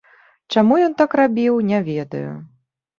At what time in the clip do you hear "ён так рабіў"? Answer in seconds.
0.87-1.63